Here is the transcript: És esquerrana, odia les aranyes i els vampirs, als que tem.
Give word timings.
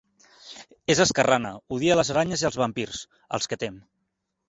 És 0.93 1.01
esquerrana, 1.05 1.53
odia 1.79 1.99
les 2.01 2.11
aranyes 2.17 2.47
i 2.47 2.51
els 2.53 2.61
vampirs, 2.65 3.07
als 3.39 3.51
que 3.53 3.65
tem. 3.67 3.83